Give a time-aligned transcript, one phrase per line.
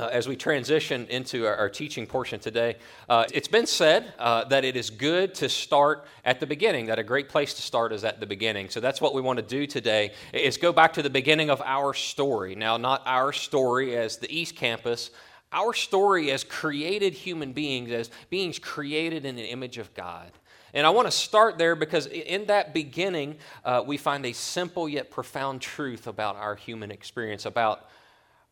[0.00, 2.74] Uh, as we transition into our, our teaching portion today,
[3.10, 6.98] uh, it's been said uh, that it is good to start at the beginning, that
[6.98, 8.70] a great place to start is at the beginning.
[8.70, 11.60] So that's what we want to do today, is go back to the beginning of
[11.60, 12.54] our story.
[12.54, 15.10] Now, not our story as the East Campus,
[15.52, 20.32] our story as created human beings, as beings created in the image of God.
[20.72, 24.88] And I want to start there because in that beginning, uh, we find a simple
[24.88, 27.86] yet profound truth about our human experience, about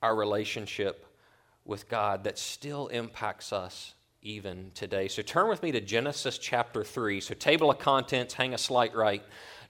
[0.03, 1.07] our relationship
[1.69, 5.07] with God that still impacts us even today.
[5.07, 7.21] So turn with me to Genesis chapter 3.
[7.21, 9.23] So, table of contents, hang a slight right.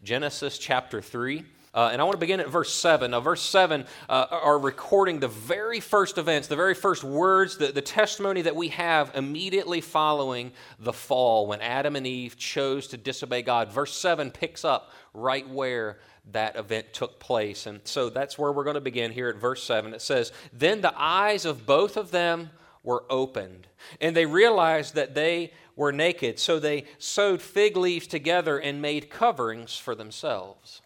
[0.03, 1.45] Genesis chapter 3.
[1.75, 3.11] Uh, and I want to begin at verse 7.
[3.11, 7.67] Now, verse 7 uh, are recording the very first events, the very first words, the,
[7.67, 12.97] the testimony that we have immediately following the fall when Adam and Eve chose to
[12.97, 13.71] disobey God.
[13.71, 15.99] Verse 7 picks up right where
[16.33, 17.67] that event took place.
[17.67, 19.95] And so that's where we're going to begin here at verse 7.
[19.95, 22.51] It says, Then the eyes of both of them
[22.83, 23.67] were opened,
[24.01, 26.39] and they realized that they were naked.
[26.39, 30.83] So they sewed fig leaves together and made coverings for themselves.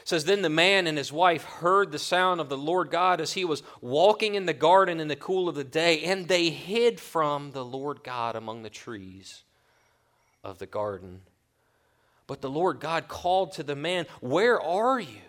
[0.00, 3.20] It says, Then the man and his wife heard the sound of the Lord God
[3.20, 6.50] as he was walking in the garden in the cool of the day, and they
[6.50, 9.44] hid from the Lord God among the trees
[10.42, 11.22] of the garden.
[12.32, 15.20] But the Lord God called to the man, Where are you?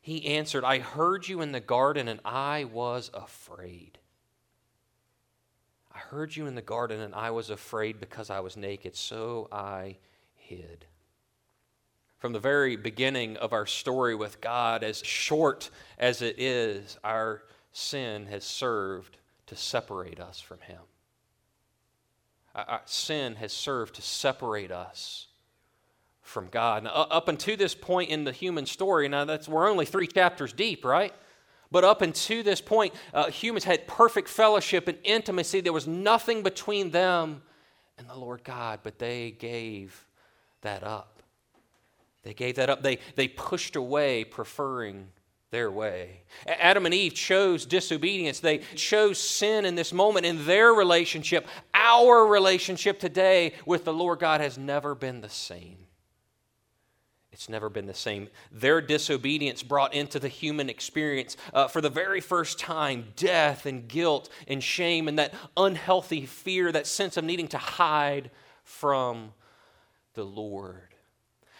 [0.00, 3.98] He answered, I heard you in the garden and I was afraid.
[5.92, 9.48] I heard you in the garden and I was afraid because I was naked, so
[9.50, 9.96] I
[10.36, 10.86] hid.
[12.18, 17.42] From the very beginning of our story with God, as short as it is, our
[17.72, 19.16] sin has served
[19.48, 20.82] to separate us from Him.
[22.54, 25.26] Our sin has served to separate us
[26.30, 26.84] from God.
[26.84, 30.52] Now, up until this point in the human story, now that's we're only three chapters
[30.52, 31.12] deep, right?
[31.72, 35.60] But up until this point, uh, humans had perfect fellowship and intimacy.
[35.60, 37.42] There was nothing between them
[37.98, 40.06] and the Lord God, but they gave
[40.62, 41.22] that up.
[42.22, 42.82] They gave that up.
[42.82, 45.08] They, they pushed away, preferring
[45.50, 46.22] their way.
[46.46, 48.40] Adam and Eve chose disobedience.
[48.40, 51.46] They chose sin in this moment in their relationship.
[51.74, 55.78] Our relationship today with the Lord God has never been the same.
[57.40, 58.28] It's never been the same.
[58.52, 63.88] Their disobedience brought into the human experience, uh, for the very first time, death and
[63.88, 68.30] guilt and shame and that unhealthy fear, that sense of needing to hide
[68.62, 69.32] from
[70.12, 70.82] the Lord.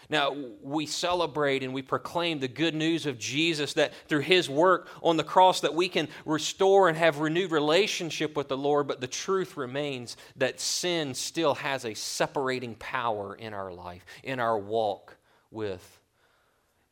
[0.07, 4.87] Now, we celebrate and we proclaim the good news of Jesus that through his work
[5.01, 9.01] on the cross that we can restore and have renewed relationship with the Lord, but
[9.01, 14.59] the truth remains that sin still has a separating power in our life, in our
[14.59, 15.17] walk
[15.51, 15.99] with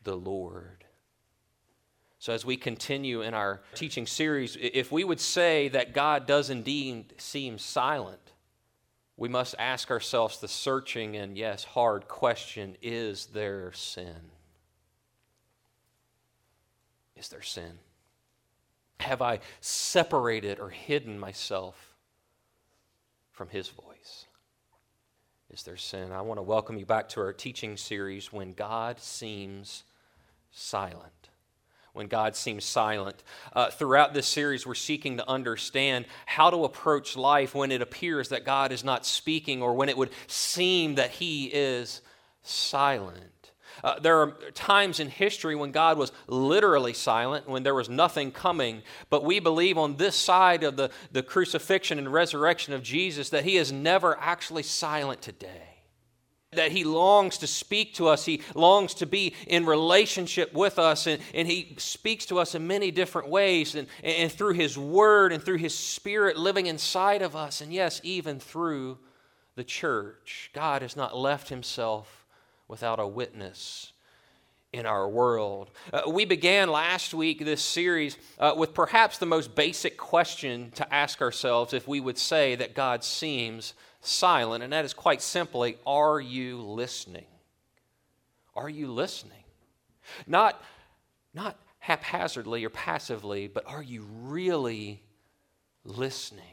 [0.04, 0.84] the Lord.
[2.20, 6.50] So, as we continue in our teaching series, if we would say that God does
[6.50, 8.20] indeed seem silent,
[9.16, 14.32] we must ask ourselves the searching and, yes, hard question is there sin?
[17.16, 17.80] Is there sin?
[19.00, 21.96] Have I separated or hidden myself
[23.32, 24.26] from His voice?
[25.52, 26.12] Is there sin.
[26.12, 29.84] I want to welcome you back to our teaching series, When God Seems
[30.52, 31.30] Silent.
[31.94, 33.24] When God seems silent.
[33.52, 38.30] Uh, throughout this series, we're seeking to understand how to approach life when it appears
[38.30, 42.02] that God is not speaking or when it would seem that He is
[42.44, 43.39] silent.
[43.84, 48.32] Uh, there are times in history when God was literally silent, when there was nothing
[48.32, 53.30] coming, but we believe on this side of the, the crucifixion and resurrection of Jesus
[53.30, 55.70] that He is never actually silent today.
[56.52, 58.26] that he longs to speak to us.
[58.26, 62.66] He longs to be in relationship with us, and, and he speaks to us in
[62.66, 67.36] many different ways, and, and through his word and through his spirit living inside of
[67.36, 68.98] us, and yes, even through
[69.56, 70.50] the church.
[70.54, 72.19] God has not left himself
[72.70, 73.92] without a witness
[74.72, 75.72] in our world.
[75.92, 80.94] Uh, we began last week this series uh, with perhaps the most basic question to
[80.94, 85.78] ask ourselves if we would say that God seems silent, and that is quite simply
[85.86, 87.26] are you listening?
[88.56, 89.44] Are you listening?
[90.28, 90.62] Not,
[91.34, 95.02] not haphazardly or passively, but are you really
[95.84, 96.44] listening?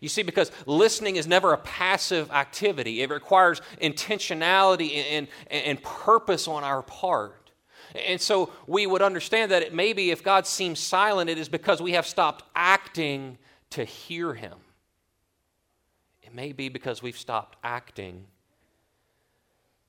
[0.00, 5.82] You see, because listening is never a passive activity, it requires intentionality and, and, and
[5.82, 7.50] purpose on our part.
[7.94, 11.80] And so we would understand that it maybe if God seems silent, it is because
[11.80, 13.38] we have stopped acting
[13.70, 14.58] to hear Him.
[16.22, 18.26] It may be because we've stopped acting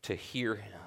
[0.03, 0.79] to hear Him.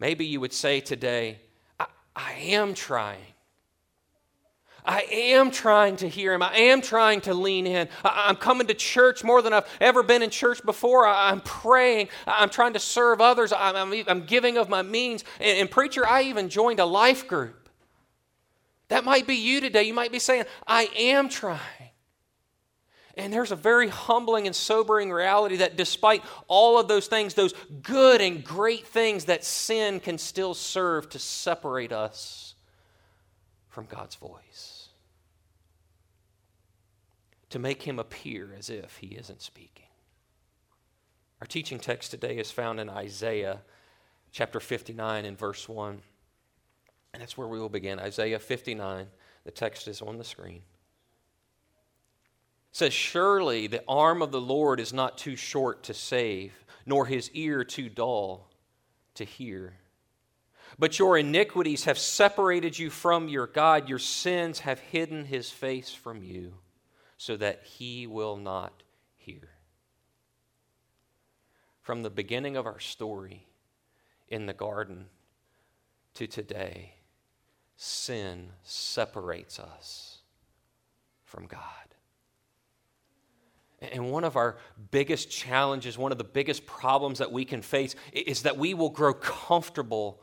[0.00, 1.38] Maybe you would say today,
[1.78, 1.86] I,
[2.16, 3.34] I am trying.
[4.84, 6.42] I am trying to hear him.
[6.42, 7.88] I am trying to lean in.
[8.04, 11.06] I, am coming to church more than I've ever been in church before.
[11.06, 12.08] I, am praying.
[12.26, 13.52] I, am trying to serve others.
[13.52, 15.24] I'm, I'm, I'm giving of my means.
[15.40, 17.68] And, and, preacher, I even joined a life group.
[18.88, 19.84] That might be you today.
[19.84, 21.60] You might be saying, I am trying.
[23.16, 27.54] And there's a very humbling and sobering reality that despite all of those things, those
[27.82, 32.51] good and great things, that sin can still serve to separate us
[33.72, 34.90] from God's voice.
[37.50, 39.86] To make him appear as if he isn't speaking.
[41.40, 43.62] Our teaching text today is found in Isaiah
[44.30, 46.00] chapter 59 and verse 1.
[47.12, 47.98] And that's where we will begin.
[47.98, 49.08] Isaiah 59.
[49.44, 50.62] The text is on the screen
[52.72, 57.30] says, Surely the arm of the Lord is not too short to save, nor his
[57.32, 58.50] ear too dull
[59.14, 59.74] to hear.
[60.78, 65.92] But your iniquities have separated you from your God, your sins have hidden his face
[65.92, 66.54] from you,
[67.16, 68.82] so that he will not
[69.16, 69.50] hear.
[71.80, 73.46] From the beginning of our story
[74.28, 75.06] in the garden
[76.14, 76.94] to today,
[77.76, 80.18] sin separates us
[81.24, 81.60] from God.
[83.80, 84.58] And one of our
[84.92, 88.90] biggest challenges, one of the biggest problems that we can face is that we will
[88.90, 90.22] grow comfortable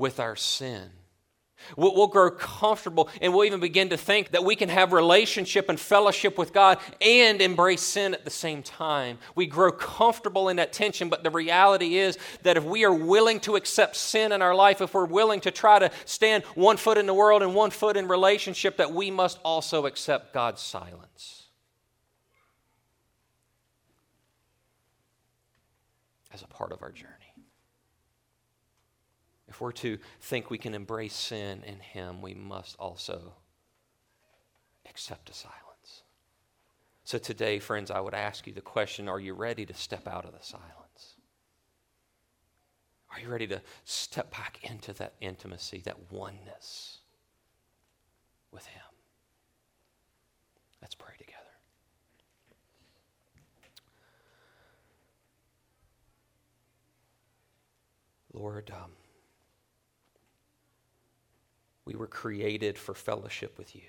[0.00, 0.90] with our sin.
[1.76, 5.78] We'll, grow comfortable and we'll even begin to think that we can have relationship and
[5.78, 9.18] fellowship with God and embrace sin at the same time.
[9.34, 13.40] We grow comfortable in that tension, but the reality is that if we are willing
[13.40, 16.96] to accept sin in our life, if we're willing to try to stand one foot
[16.96, 21.40] in the world and one foot in relationship, that we must also accept God's silence.
[26.32, 27.19] as a part of our journey.
[29.60, 33.34] If we're to think we can embrace sin in Him, we must also
[34.88, 36.04] accept a silence.
[37.04, 40.24] So today, friends, I would ask you the question are you ready to step out
[40.24, 41.16] of the silence?
[43.12, 47.00] Are you ready to step back into that intimacy, that oneness
[48.50, 48.80] with Him?
[50.80, 51.36] Let's pray together.
[58.32, 58.92] Lord, um,
[61.90, 63.82] we were created for fellowship with you.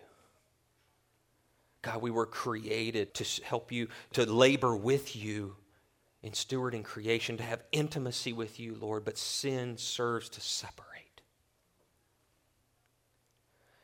[1.84, 5.56] God, we were created to help you, to labor with you
[6.24, 11.22] in stewarding creation, to have intimacy with you, Lord, but sin serves to separate.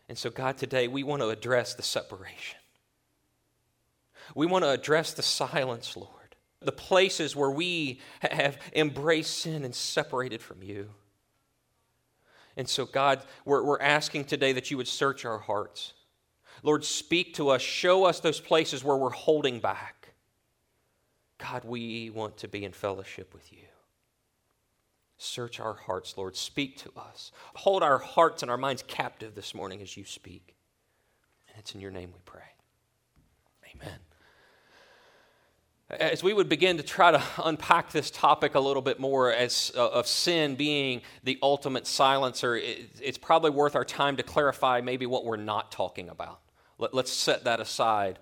[0.10, 2.60] And so, God, today we want to address the separation.
[4.36, 6.18] We want to address the silence, Lord
[6.62, 10.90] the places where we have embraced sin and separated from you.
[12.58, 15.94] And so, God, we're, we're asking today that you would search our hearts.
[16.64, 17.62] Lord, speak to us.
[17.62, 20.10] Show us those places where we're holding back.
[21.38, 23.60] God, we want to be in fellowship with you.
[25.20, 26.36] Search our hearts, Lord.
[26.36, 27.32] Speak to us.
[27.56, 30.56] Hold our hearts and our minds captive this morning as you speak.
[31.48, 32.42] And it's in your name we pray.
[33.76, 34.00] Amen.
[35.90, 39.72] As we would begin to try to unpack this topic a little bit more as
[39.76, 44.82] uh, of sin being the ultimate silencer, it, it's probably worth our time to clarify
[44.82, 46.40] maybe what we're not talking about.
[46.78, 48.20] Let, us set that aside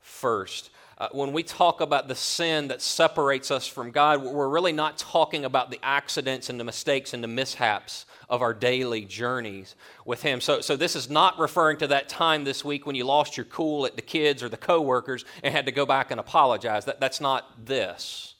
[0.00, 0.70] first.
[0.96, 4.96] Uh, when we talk about the sin that separates us from God, we're really not
[4.96, 9.74] talking about the accidents and the mistakes and the mishaps of our daily journeys
[10.04, 10.40] with Him.
[10.40, 13.46] So, so this is not referring to that time this week when you lost your
[13.46, 16.84] cool at the kids or the coworkers and had to go back and apologize.
[16.84, 18.34] That, that's not this.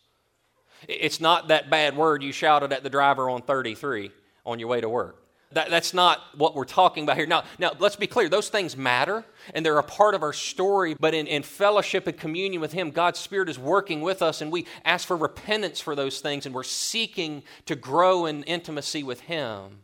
[0.88, 4.12] It's not that bad word you shouted at the driver on 33
[4.46, 5.24] on your way to work.
[5.54, 7.26] That, that's not what we're talking about here.
[7.26, 8.28] Now, now, let's be clear.
[8.28, 10.94] Those things matter, and they're a part of our story.
[10.99, 14.50] But in, in fellowship and communion with Him, God's Spirit is working with us, and
[14.50, 19.20] we ask for repentance for those things, and we're seeking to grow in intimacy with
[19.20, 19.80] Him.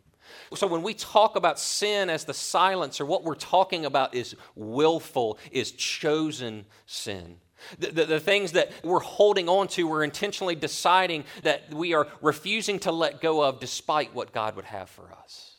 [0.53, 5.37] So when we talk about sin as the silencer, what we're talking about is willful,
[5.51, 7.37] is chosen sin.
[7.79, 12.07] The, the, the, things that we're holding on to, we're intentionally deciding that we are
[12.21, 15.50] refusing to let go of despite what God would have for us.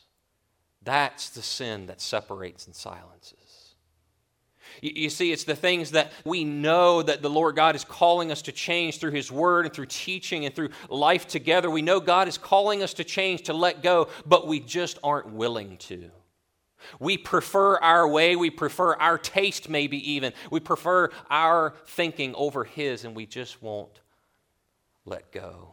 [0.83, 3.37] That's the sin that separates and silences.
[4.81, 8.41] You, see, it's the things that we know that the Lord God is calling us
[8.43, 11.69] to change through His Word and through teaching and through life together.
[11.69, 15.29] We know God is calling us to change, to let go, but we just aren't
[15.31, 16.09] willing to.
[16.99, 20.33] We prefer our way, we prefer our taste, maybe even.
[20.51, 24.01] We prefer our thinking over His, and we just won't
[25.05, 25.69] let go.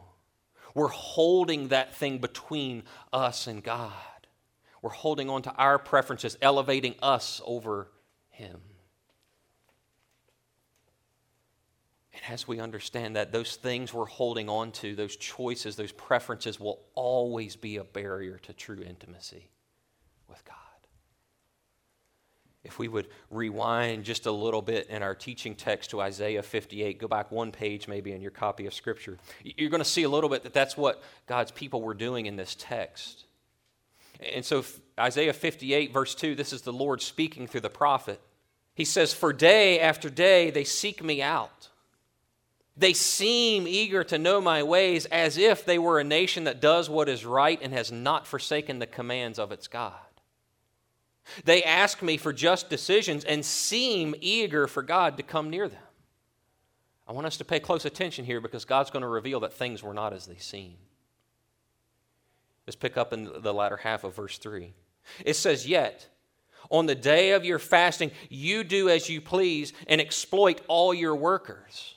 [0.74, 3.92] We're holding that thing between us and God.
[4.82, 7.88] We're holding on to our preferences, elevating us over
[8.30, 8.60] Him.
[12.12, 16.58] And as we understand that, those things we're holding on to, those choices, those preferences,
[16.58, 19.48] will always be a barrier to true intimacy
[20.28, 20.56] with God.
[22.62, 26.98] If we would rewind just a little bit in our teaching text to Isaiah 58,
[26.98, 30.08] go back one page maybe in your copy of Scripture, you're going to see a
[30.08, 33.24] little bit that that's what God's people were doing in this text.
[34.34, 34.64] And so,
[34.98, 38.20] Isaiah 58, verse 2, this is the Lord speaking through the prophet.
[38.74, 41.68] He says, For day after day they seek me out.
[42.76, 46.88] They seem eager to know my ways as if they were a nation that does
[46.88, 49.94] what is right and has not forsaken the commands of its God.
[51.44, 55.82] They ask me for just decisions and seem eager for God to come near them.
[57.06, 59.82] I want us to pay close attention here because God's going to reveal that things
[59.82, 60.76] were not as they seem.
[62.70, 64.72] Let's pick up in the latter half of verse 3.
[65.24, 66.06] It says, Yet,
[66.70, 71.16] on the day of your fasting, you do as you please and exploit all your
[71.16, 71.96] workers.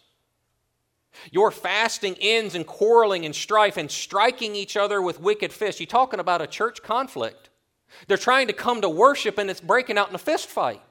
[1.30, 5.80] Your fasting ends in quarreling and strife and striking each other with wicked fists.
[5.80, 7.52] You're talking about a church conflict.
[8.08, 10.82] They're trying to come to worship and it's breaking out in a fist fight.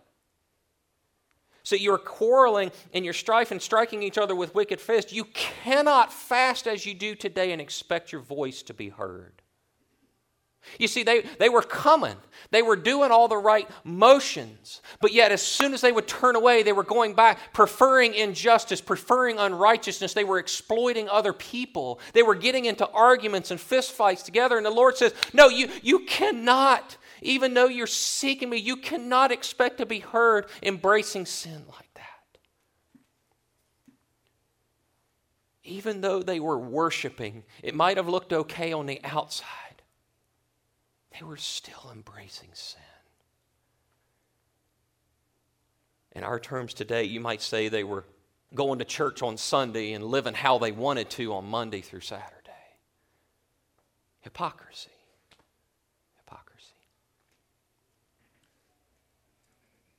[1.64, 5.12] So you're quarreling and you're strife and striking each other with wicked fists.
[5.12, 9.41] You cannot fast as you do today and expect your voice to be heard.
[10.78, 12.16] You see, they, they were coming.
[12.50, 14.80] They were doing all the right motions.
[15.00, 18.80] But yet, as soon as they would turn away, they were going back, preferring injustice,
[18.80, 20.14] preferring unrighteousness.
[20.14, 22.00] They were exploiting other people.
[22.12, 24.56] They were getting into arguments and fistfights together.
[24.56, 29.32] And the Lord says, No, you, you cannot, even though you're seeking me, you cannot
[29.32, 32.02] expect to be heard embracing sin like that.
[35.64, 39.71] Even though they were worshiping, it might have looked okay on the outside
[41.12, 42.80] they were still embracing sin.
[46.12, 48.04] In our terms today, you might say they were
[48.54, 52.50] going to church on Sunday and living how they wanted to on Monday through Saturday.
[54.20, 54.90] Hypocrisy.
[56.18, 56.74] Hypocrisy.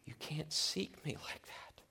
[0.05, 1.81] You can't seek me like that.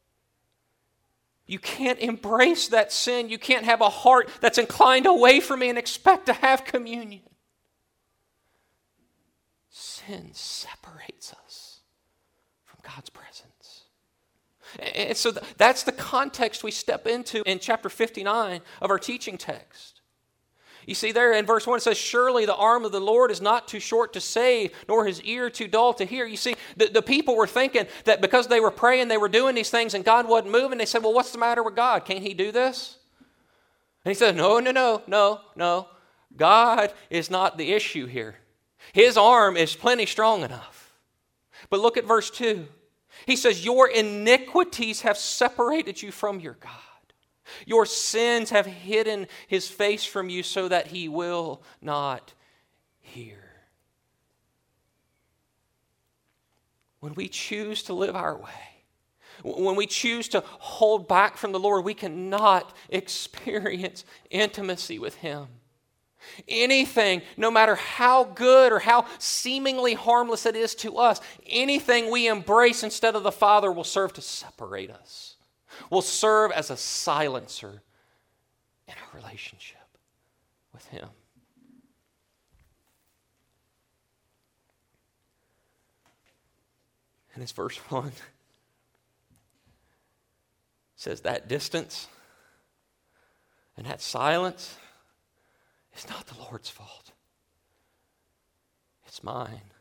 [1.46, 3.28] You can't embrace that sin.
[3.28, 7.22] You can't have a heart that's inclined away from me and expect to have communion
[9.72, 11.80] sin separates us
[12.64, 13.84] from God's presence.
[14.94, 20.00] And so that's the context we step into in chapter 59 of our teaching text.
[20.86, 23.40] You see, there in verse 1 it says, Surely the arm of the Lord is
[23.40, 26.26] not too short to save, nor his ear too dull to hear.
[26.26, 29.54] You see, the, the people were thinking that because they were praying, they were doing
[29.54, 30.78] these things, and God wasn't moving.
[30.78, 32.04] They said, Well, what's the matter with God?
[32.04, 32.98] Can't he do this?
[34.04, 35.88] And he said, No, no, no, no, no.
[36.36, 38.36] God is not the issue here.
[38.92, 40.92] His arm is plenty strong enough.
[41.70, 42.66] But look at verse 2.
[43.26, 46.70] He says, Your iniquities have separated you from your God.
[47.66, 52.34] Your sins have hidden his face from you so that he will not
[53.00, 53.38] hear.
[57.00, 58.84] When we choose to live our way,
[59.42, 65.48] when we choose to hold back from the Lord, we cannot experience intimacy with him.
[66.48, 72.28] Anything, no matter how good or how seemingly harmless it is to us, anything we
[72.28, 75.36] embrace instead of the Father will serve to separate us,
[75.90, 77.82] will serve as a silencer
[78.88, 79.78] in our relationship
[80.72, 81.08] with Him.
[87.34, 88.12] And it's verse 1
[90.96, 92.06] says that distance
[93.76, 94.76] and that silence
[95.92, 97.12] It's not the Lord's fault.
[99.06, 99.72] It's mine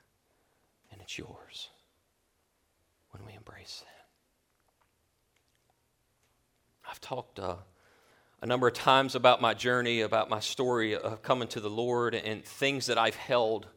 [0.91, 1.69] and it's yours
[3.11, 4.05] when we embrace that.
[6.89, 7.55] I've talked uh,
[8.41, 12.15] a number of times about my journey, about my story of coming to the Lord
[12.15, 13.67] and things that I've held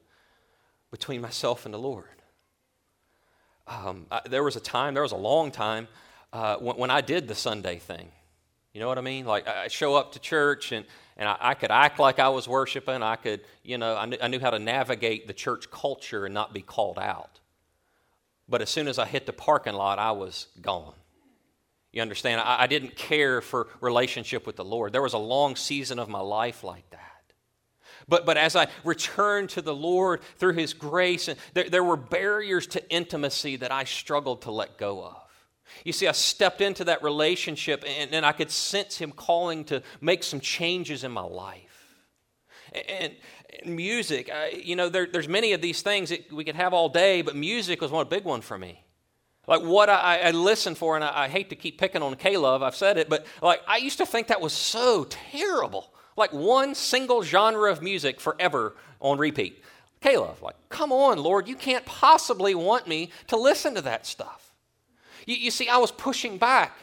[0.91, 2.07] between myself and the Lord.
[3.67, 5.88] Um, I, there was a time, there was a long time,
[6.33, 8.11] uh, when, when, I did the Sunday thing.
[8.75, 9.25] You know what I mean?
[9.25, 10.85] Like, I show up to church and,
[11.16, 13.04] and I, I could act like I was worshiping.
[13.04, 16.35] I could, you know, I knew, I knew how to navigate the church culture and
[16.35, 17.38] not be called out.
[18.49, 20.93] But as soon as I hit the parking lot, I was gone.
[21.93, 22.40] You understand?
[22.40, 24.93] I, I didn't care for relationship with the Lord.
[24.93, 27.00] There was a long season of my life like that.
[28.09, 31.97] But, but as I returned to the Lord through His grace, and there, there were
[31.97, 35.24] barriers to intimacy that I struggled to let go of.
[35.85, 39.83] You see, I stepped into that relationship and, and I could sense Him calling to
[40.00, 41.97] make some changes in my life.
[42.88, 43.14] And,
[43.62, 46.73] and music, I, you know, there, there's many of these things that we could have
[46.73, 48.85] all day, but music was one big one for me.
[49.47, 52.62] Like what I, I listen for, and I, I hate to keep picking on K-Love,
[52.62, 56.75] I've said it, but like I used to think that was so terrible like one
[56.75, 59.62] single genre of music forever on repeat.
[60.00, 64.43] K-Love, like, come on, Lord, you can't possibly want me to listen to that stuff.
[65.26, 66.76] You, you see, I was pushing back.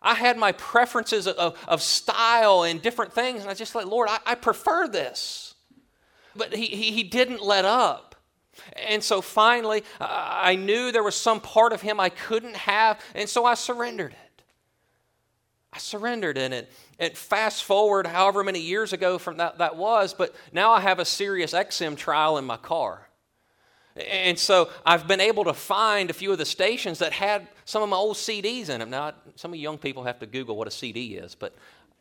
[0.00, 4.08] I had my preferences of, of style and different things, and I just like, Lord,
[4.08, 5.54] I, I prefer this.
[6.36, 8.14] But he, he, he didn't let up.
[8.88, 13.28] And so finally, I knew there was some part of him I couldn't have, and
[13.28, 14.42] so I surrendered it.
[15.72, 16.72] I surrendered in it.
[16.98, 20.98] And fast forward however many years ago from that that was, but now I have
[20.98, 23.07] a Sirius XM trial in my car.
[23.98, 27.82] And so I've been able to find a few of the stations that had some
[27.82, 28.90] of my old CDs in them.
[28.90, 31.54] Now, some of you young people have to Google what a CD is, but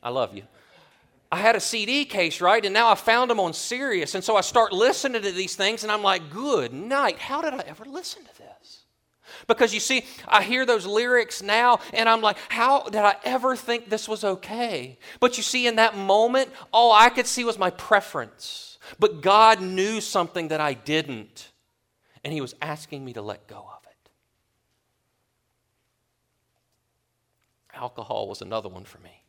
[0.04, 0.44] I love you.
[1.32, 2.64] I had a CD case, right?
[2.64, 4.16] And now I found them on Sirius.
[4.16, 7.20] And so I start listening to these things, and I'm like, good night.
[7.20, 8.86] How did I ever listen to this?
[9.46, 13.56] Because you see, I hear those lyrics now and I'm like, how did I ever
[13.56, 14.98] think this was okay?
[15.20, 18.78] But you see, in that moment, all I could see was my preference.
[19.00, 21.52] But God knew something that I didn't,
[22.24, 24.10] and He was asking me to let go of it.
[27.76, 29.22] Alcohol was another one for me.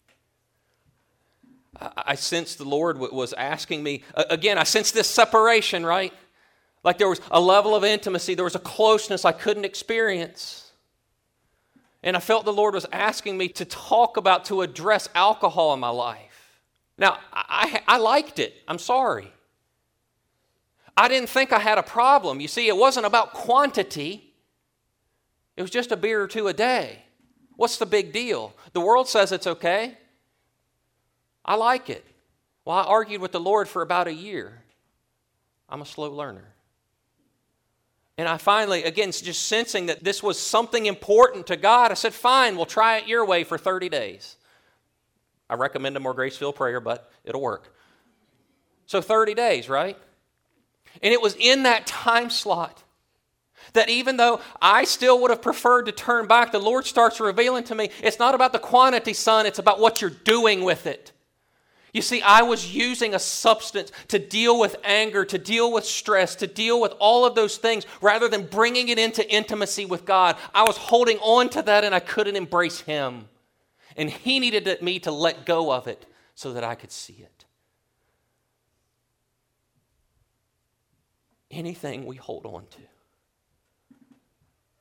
[1.80, 6.12] I sensed the Lord was asking me, again, I sensed this separation, right?
[6.82, 10.72] Like there was a level of intimacy, there was a closeness I couldn't experience.
[12.02, 15.80] And I felt the Lord was asking me to talk about, to address alcohol in
[15.80, 16.60] my life.
[16.96, 18.54] Now, I, I liked it.
[18.66, 19.32] I'm sorry.
[20.98, 22.40] I didn't think I had a problem.
[22.40, 24.34] You see, it wasn't about quantity,
[25.56, 27.04] it was just a beer or two a day.
[27.56, 28.52] What's the big deal?
[28.72, 29.96] The world says it's okay.
[31.44, 32.04] I like it.
[32.64, 34.62] Well, I argued with the Lord for about a year.
[35.68, 36.52] I'm a slow learner.
[38.16, 42.12] And I finally, again, just sensing that this was something important to God, I said,
[42.12, 44.36] fine, we'll try it your way for 30 days.
[45.48, 47.74] I recommend a more grace filled prayer, but it'll work.
[48.86, 49.96] So 30 days, right?
[51.02, 52.82] And it was in that time slot
[53.74, 57.64] that even though I still would have preferred to turn back, the Lord starts revealing
[57.64, 61.12] to me it's not about the quantity, son, it's about what you're doing with it.
[61.92, 66.34] You see, I was using a substance to deal with anger, to deal with stress,
[66.36, 70.36] to deal with all of those things rather than bringing it into intimacy with God.
[70.54, 73.28] I was holding on to that and I couldn't embrace Him.
[73.96, 77.37] And He needed me to let go of it so that I could see it.
[81.50, 82.80] Anything we hold on to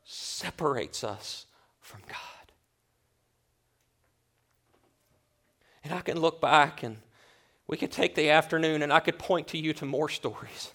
[0.04, 1.46] separates us
[1.80, 2.52] from God.
[5.84, 6.98] And I can look back and
[7.68, 10.74] we could take the afternoon and I could point to you to more stories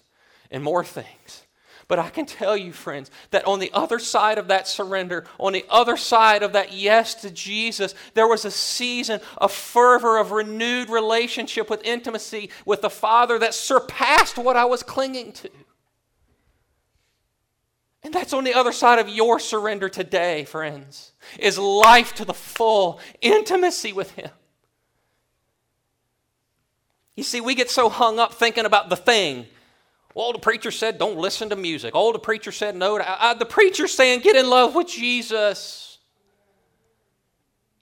[0.49, 1.43] and more things.
[1.87, 5.53] But I can tell you, friends, that on the other side of that surrender, on
[5.53, 10.31] the other side of that yes to Jesus, there was a season of fervor, of
[10.31, 15.49] renewed relationship with intimacy with the Father that surpassed what I was clinging to.
[18.03, 22.33] And that's on the other side of your surrender today, friends, is life to the
[22.33, 24.29] full, intimacy with Him.
[27.15, 29.45] You see, we get so hung up thinking about the thing.
[30.15, 31.91] Well, the preacher said, don't listen to music.
[31.95, 32.97] Oh, the preacher said, no.
[32.97, 35.99] The preacher's saying, get in love with Jesus.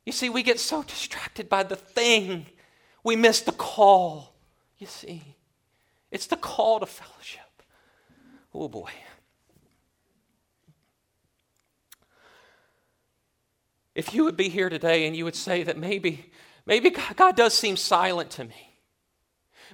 [0.05, 2.45] You see, we get so distracted by the thing,
[3.03, 4.33] we miss the call.
[4.77, 5.35] You see,
[6.09, 7.63] it's the call to fellowship.
[8.53, 8.91] Oh, boy.
[13.93, 16.31] If you would be here today and you would say that maybe,
[16.65, 18.77] maybe God does seem silent to me.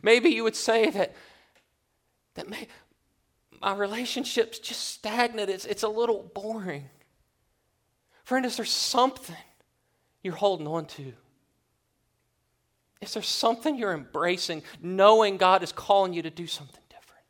[0.02, 1.16] Maybe you would say that,
[2.36, 2.68] that may,
[3.62, 5.50] my relationship's just stagnant.
[5.50, 6.90] It's, it's a little boring.
[8.24, 9.36] Friend, is there something
[10.22, 11.14] you're holding on to?
[13.02, 17.24] Is there something you're embracing, knowing God is calling you to do something different?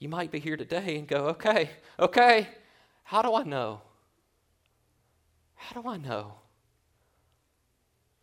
[0.00, 2.48] You might be here today and go, okay, okay,
[3.04, 3.82] how do I know?
[5.54, 6.32] How do I know?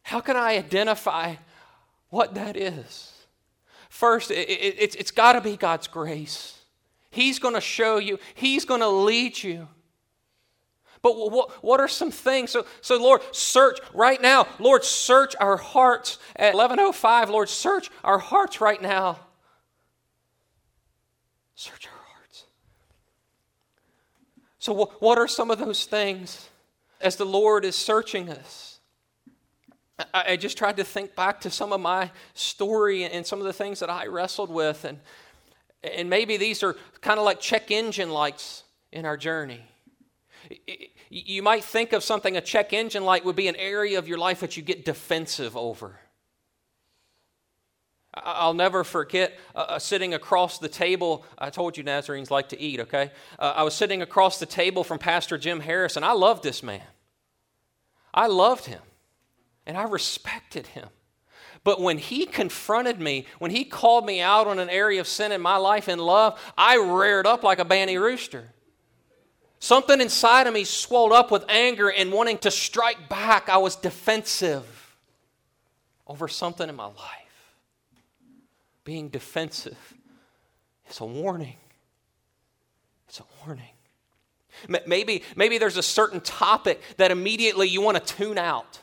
[0.02, 1.36] How can I identify
[2.10, 3.14] what that is?
[3.90, 6.58] First, it, it, it's, it's got to be God's grace.
[7.12, 9.68] He's going to show you, He's going to lead you.
[11.04, 12.50] But what, what are some things?
[12.50, 14.48] So, so, Lord, search right now.
[14.58, 17.30] Lord, search our hearts at 1105.
[17.30, 19.20] Lord, search our hearts right now.
[21.58, 22.46] Search our hearts.
[24.60, 26.50] So, what, are some of those things
[27.02, 28.80] as the Lord is searching us?
[29.98, 33.46] I, I just tried to think back to some of my story and some of
[33.46, 34.86] the things that I wrestled with.
[34.86, 35.00] And,
[35.84, 39.64] and maybe these are kind of like check engine lights in our journey.
[41.10, 44.20] You might think of something, a check engine light would be an area of your
[44.20, 46.00] life that you get defensive over.
[48.24, 51.26] I'll never forget uh, uh, sitting across the table.
[51.38, 53.12] I told you Nazarenes like to eat, okay?
[53.40, 56.62] Uh, I was sitting across the table from Pastor Jim Harris, and I loved this
[56.64, 56.82] man.
[58.14, 58.82] I loved him,
[59.66, 60.90] and I respected him.
[61.64, 65.32] But when he confronted me, when he called me out on an area of sin
[65.32, 68.54] in my life in love, I reared up like a banty rooster.
[69.60, 73.50] Something inside of me swelled up with anger and wanting to strike back.
[73.50, 74.96] I was defensive
[76.06, 77.27] over something in my life.
[78.88, 79.96] Being defensive
[80.90, 81.58] is a warning.
[83.10, 83.68] It's a warning.
[84.88, 88.80] Maybe, maybe there's a certain topic that immediately you want to tune out.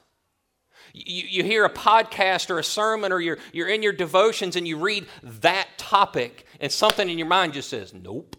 [0.93, 4.69] You, you hear a podcast or a sermon or you're, you're in your devotions and
[4.69, 8.37] you read that topic and something in your mind just says, nope.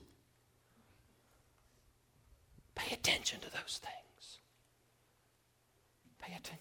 [2.75, 3.94] Pay attention to those things.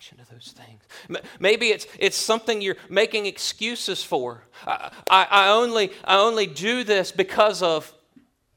[0.04, 1.22] Attention to those things.
[1.40, 4.42] Maybe it's, it's something you're making excuses for.
[4.66, 7.92] I, I, I, only, I only do this because of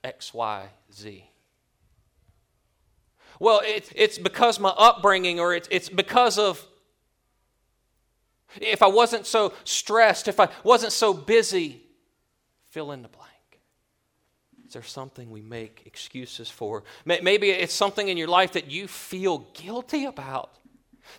[0.04, 1.24] X, Y, Z.
[3.40, 6.66] Well, it, it's because my upbringing, or it's, it's because of
[8.60, 11.82] if I wasn't so stressed, if I wasn't so busy,
[12.70, 13.28] fill in the blank.
[14.66, 16.84] Is there something we make excuses for?
[17.06, 20.52] Maybe it's something in your life that you feel guilty about.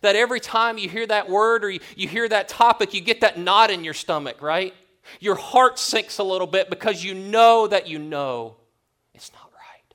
[0.00, 3.20] That every time you hear that word or you, you hear that topic, you get
[3.22, 4.74] that knot in your stomach, right?
[5.20, 8.56] Your heart sinks a little bit because you know that you know
[9.14, 9.94] it's not right.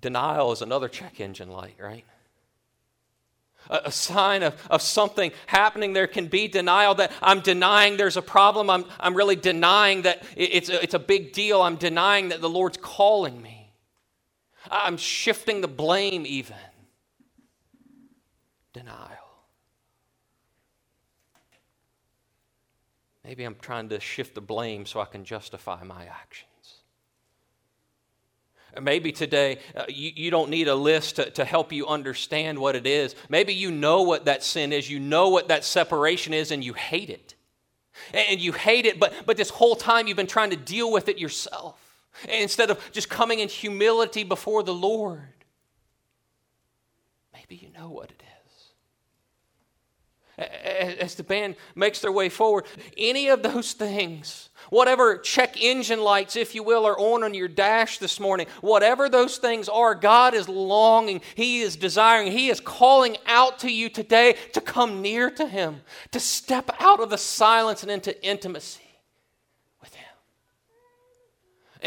[0.00, 2.04] Denial is another check engine light, right?
[3.70, 8.22] a, sign of, of something happening there can be denial that I'm denying there's a
[8.22, 8.70] problem.
[8.70, 11.62] I'm, I'm really denying that it's a, it's a big deal.
[11.62, 13.55] I'm denying that the Lord's calling me.
[14.70, 16.56] I'm shifting the blame, even.
[18.72, 19.26] Denial.
[23.24, 26.46] Maybe I'm trying to shift the blame so I can justify my actions.
[28.80, 32.76] Maybe today uh, you, you don't need a list to, to help you understand what
[32.76, 33.16] it is.
[33.28, 36.74] Maybe you know what that sin is, you know what that separation is, and you
[36.74, 37.34] hate it.
[38.12, 41.08] And you hate it, but, but this whole time you've been trying to deal with
[41.08, 41.85] it yourself
[42.28, 45.32] instead of just coming in humility before the Lord.
[47.32, 48.26] Maybe you know what it is.
[51.00, 52.64] As the band makes their way forward,
[52.96, 57.48] any of those things Whatever check engine lights, if you will, are on on your
[57.48, 62.60] dash this morning, whatever those things are, God is longing, He is desiring, He is
[62.60, 67.18] calling out to you today to come near to Him, to step out of the
[67.18, 68.82] silence and into intimacy
[69.80, 70.04] with Him.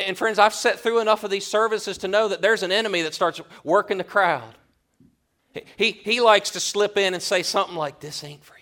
[0.08, 3.02] And friends, I've sat through enough of these services to know that there's an enemy
[3.02, 4.56] that starts working the crowd.
[5.76, 8.60] He, he likes to slip in and say something like, This ain't for you.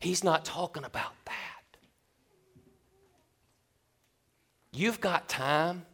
[0.00, 1.78] He's not talking about that.
[4.72, 5.84] You've got time.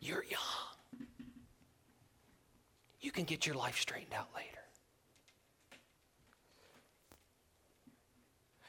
[0.00, 1.06] You're young.
[3.00, 4.48] You can get your life straightened out later.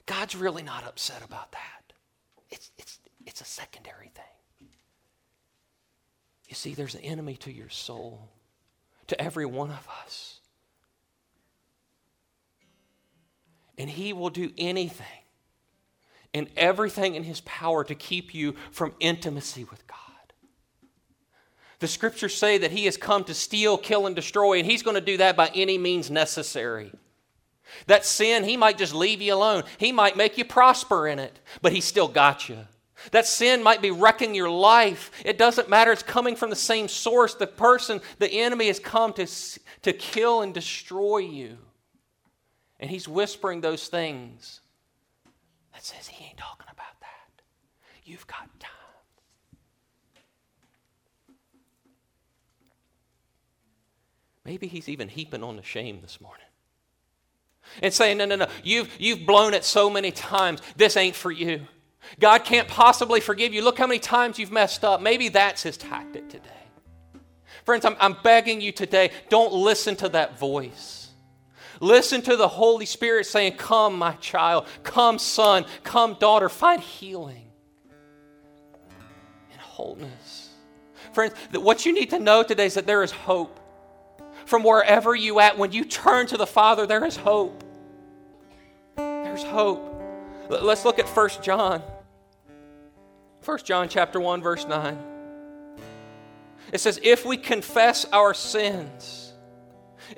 [0.06, 1.79] God's really not upset about that.
[2.52, 4.70] It's, it's, it's a secondary thing.
[6.48, 8.28] You see, there's an enemy to your soul,
[9.08, 10.40] to every one of us.
[13.78, 15.06] And he will do anything
[16.34, 19.98] and everything in his power to keep you from intimacy with God.
[21.80, 24.96] The scriptures say that he has come to steal, kill, and destroy, and he's going
[24.96, 26.92] to do that by any means necessary.
[27.88, 29.64] That sin, he might just leave you alone.
[29.78, 32.60] He might make you prosper in it, but he still got you.
[33.12, 35.12] That sin might be wrecking your life.
[35.24, 35.92] It doesn't matter.
[35.92, 37.34] It's coming from the same source.
[37.34, 39.28] The person, the enemy has come to,
[39.84, 41.58] to kill and destroy you.
[42.80, 44.62] And he's whispering those things
[45.74, 47.42] that says he ain't talking about that.
[48.04, 48.70] You've got time.
[54.46, 56.49] Maybe he's even heaping on the shame this morning.
[57.82, 60.62] And saying, no, no, no, you've, you've blown it so many times.
[60.76, 61.68] This ain't for you.
[62.20, 63.62] God can't possibly forgive you.
[63.62, 65.02] Look how many times you've messed up.
[65.02, 66.50] Maybe that's his tactic today.
[67.66, 71.10] Friends, I'm, I'm begging you today, don't listen to that voice.
[71.80, 74.68] Listen to the Holy Spirit saying, Come, my child.
[74.84, 75.66] Come, son.
[75.84, 76.50] Come, daughter.
[76.50, 77.52] Find healing
[79.52, 80.50] and wholeness.
[81.14, 83.60] Friends, what you need to know today is that there is hope
[84.50, 85.60] from wherever you at.
[85.60, 87.64] When you turn to the Father, there is hope.
[88.96, 89.86] There's hope.
[90.50, 91.84] Let's look at 1 John.
[93.46, 94.98] 1 John chapter 1 verse 9.
[96.74, 99.34] It says if we confess our sins,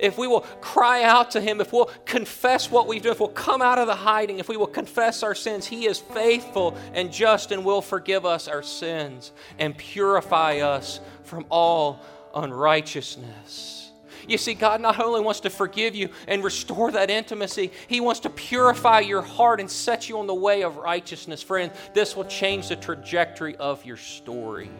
[0.00, 3.28] if we will cry out to him, if we'll confess what we've done, if we'll
[3.28, 7.12] come out of the hiding, if we will confess our sins, he is faithful and
[7.12, 12.00] just and will forgive us our sins and purify us from all
[12.34, 13.81] unrighteousness.
[14.28, 18.20] You see, God not only wants to forgive you and restore that intimacy, He wants
[18.20, 21.42] to purify your heart and set you on the way of righteousness.
[21.42, 24.70] Friend, this will change the trajectory of your story.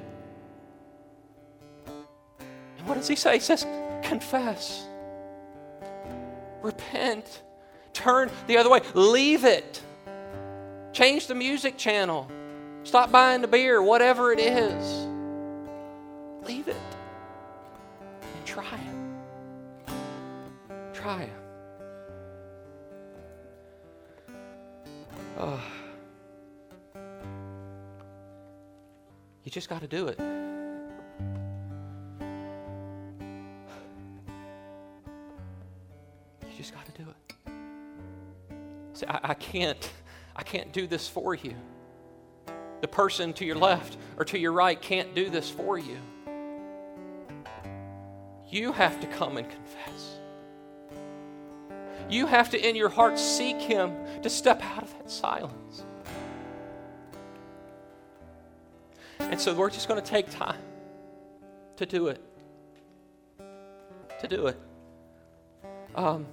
[1.86, 3.34] And what does He say?
[3.34, 3.66] He says,
[4.02, 4.86] confess,
[6.62, 7.42] repent,
[7.92, 9.80] turn the other way, leave it,
[10.92, 12.30] change the music channel,
[12.84, 15.06] stop buying the beer, whatever it is.
[16.46, 19.01] Leave it and try it.
[21.02, 21.28] Try.
[25.36, 25.60] Oh.
[29.42, 30.20] You just got to do it.
[36.40, 37.16] You just got to do it.
[38.92, 39.90] See, I, I can't.
[40.36, 41.56] I can't do this for you.
[42.80, 45.98] The person to your left or to your right can't do this for you.
[48.48, 50.11] You have to come and confess.
[52.12, 55.82] You have to, in your heart, seek Him to step out of that silence.
[59.18, 60.60] And so we're just going to take time
[61.76, 62.20] to do it.
[64.20, 64.60] To do it.
[65.94, 66.26] Um,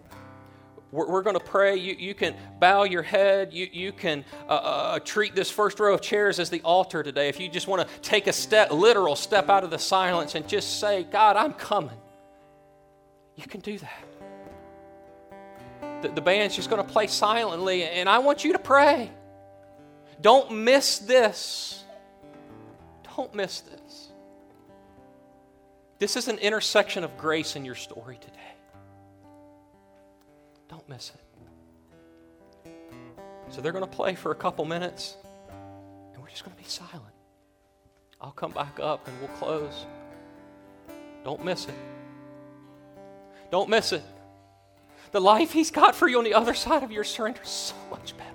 [0.92, 1.78] we're, we're going to pray.
[1.78, 3.54] You, you can bow your head.
[3.54, 7.30] You, you can uh, uh, treat this first row of chairs as the altar today.
[7.30, 10.46] If you just want to take a step, literal step out of the silence and
[10.46, 11.98] just say, God, I'm coming.
[13.38, 14.19] You can do that
[16.02, 19.12] the, the band's just going to play silently, and I want you to pray.
[20.22, 21.84] Don't miss this.
[23.16, 24.10] Don't miss this.
[26.00, 28.36] This is an intersection of grace in your story today.
[30.70, 32.72] Don't miss it.
[33.50, 35.18] So they're going to play for a couple minutes,
[36.14, 37.04] and we're just going to be silent.
[38.22, 39.86] I'll come back up and we'll close.
[41.24, 41.76] Don't miss it.
[43.52, 44.04] Don't miss it.
[45.12, 47.76] The life He's got for you on the other side of your surrender is so
[47.90, 48.30] much better.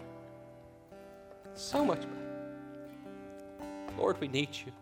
[1.55, 2.15] So much better.
[3.97, 4.73] Lord, we need you.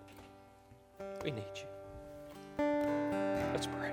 [1.23, 1.67] We need you.
[3.53, 3.93] Let's pray.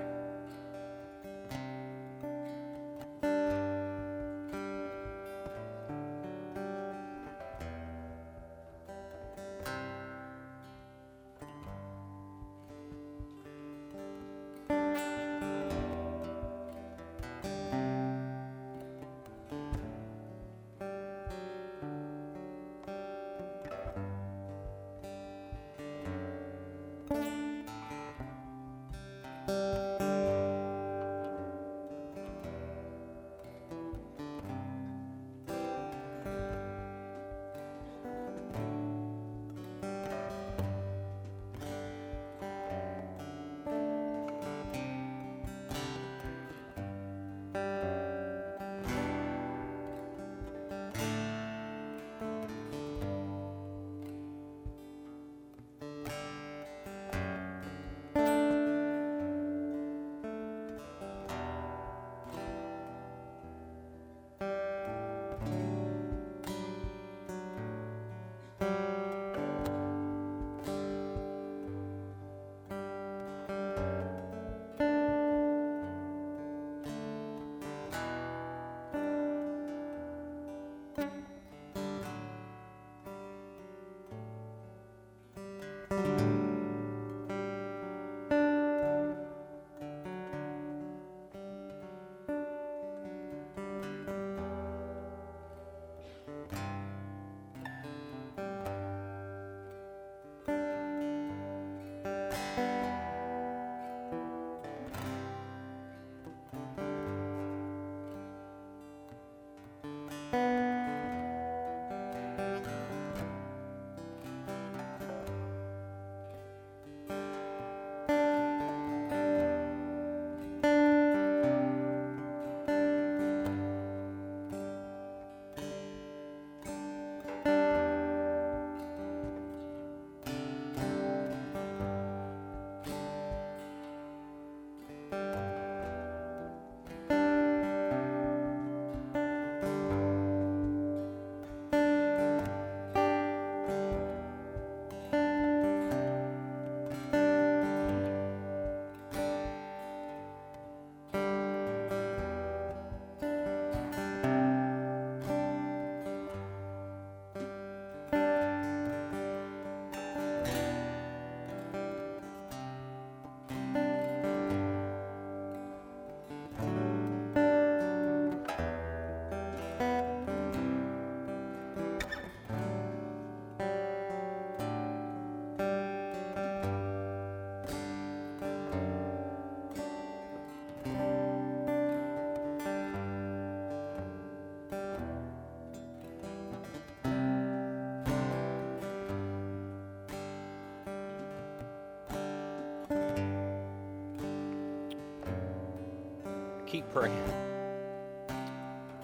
[196.70, 197.32] Keep praying.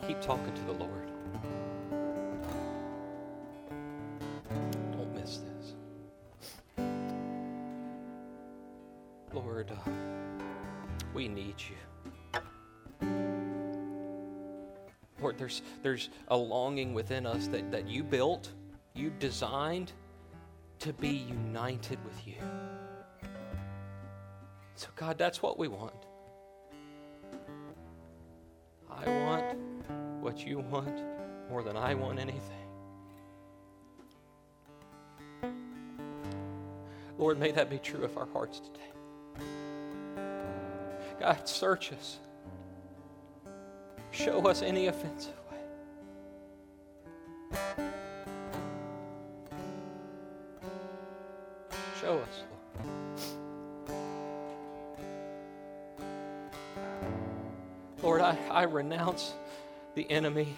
[0.07, 1.11] Keep talking to the Lord.
[4.92, 5.74] Don't miss this.
[9.33, 9.90] Lord, uh,
[11.12, 12.40] we need you.
[15.20, 18.52] Lord, there's, there's a longing within us that, that you built,
[18.94, 19.92] you designed
[20.79, 22.35] to be united with you.
[24.76, 26.07] So, God, that's what we want.
[30.37, 31.01] What you want
[31.49, 32.66] more than I want anything.
[37.16, 39.46] Lord, may that be true of our hearts today.
[41.18, 42.18] God, search us.
[44.11, 45.33] Show us any offensive
[59.96, 60.54] the enemy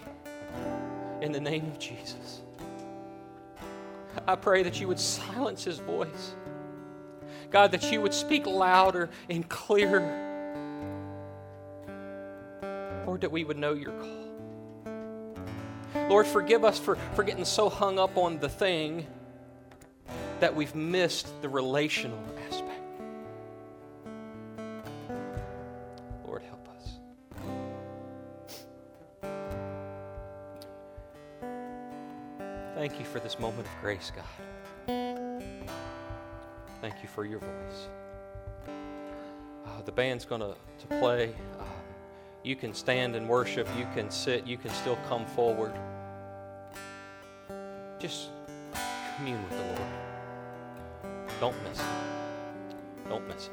[1.22, 2.42] in the name of Jesus.
[4.26, 6.34] I pray that you would silence his voice.
[7.50, 10.26] God, that you would speak louder and clearer.
[13.06, 14.18] Lord, that we would know your call.
[16.08, 19.06] Lord, forgive us for, for getting so hung up on the thing
[20.40, 22.77] that we've missed the relational aspect.
[33.28, 34.24] This moment of grace, God.
[36.80, 37.88] Thank you for your voice.
[39.66, 40.56] Uh, the band's going to
[40.98, 41.34] play.
[41.60, 41.66] Um,
[42.42, 43.68] you can stand and worship.
[43.76, 44.46] You can sit.
[44.46, 45.74] You can still come forward.
[47.98, 48.30] Just
[49.18, 49.92] commune with the Lord.
[51.38, 53.10] Don't miss it.
[53.10, 53.52] Don't miss it.